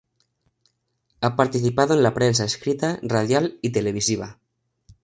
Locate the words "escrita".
2.43-2.97